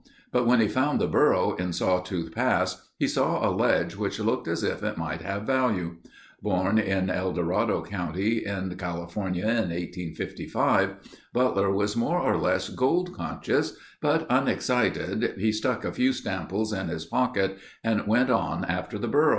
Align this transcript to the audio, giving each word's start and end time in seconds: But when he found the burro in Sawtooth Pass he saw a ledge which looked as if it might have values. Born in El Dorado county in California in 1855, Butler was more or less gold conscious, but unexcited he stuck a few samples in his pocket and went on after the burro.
But 0.31 0.47
when 0.47 0.59
he 0.61 0.67
found 0.67 0.99
the 0.99 1.05
burro 1.05 1.53
in 1.57 1.73
Sawtooth 1.73 2.33
Pass 2.33 2.89
he 2.97 3.07
saw 3.07 3.47
a 3.47 3.53
ledge 3.55 3.95
which 3.95 4.19
looked 4.19 4.47
as 4.47 4.63
if 4.63 4.81
it 4.81 4.97
might 4.97 5.21
have 5.21 5.43
values. 5.43 5.97
Born 6.41 6.79
in 6.79 7.11
El 7.11 7.33
Dorado 7.33 7.83
county 7.83 8.43
in 8.43 8.75
California 8.77 9.43
in 9.43 9.69
1855, 9.69 10.95
Butler 11.33 11.69
was 11.71 11.95
more 11.95 12.17
or 12.19 12.37
less 12.39 12.69
gold 12.69 13.13
conscious, 13.13 13.77
but 14.01 14.25
unexcited 14.27 15.35
he 15.37 15.51
stuck 15.51 15.85
a 15.85 15.91
few 15.93 16.13
samples 16.13 16.73
in 16.73 16.87
his 16.87 17.05
pocket 17.05 17.59
and 17.83 18.07
went 18.07 18.31
on 18.31 18.65
after 18.65 18.97
the 18.97 19.07
burro. 19.07 19.29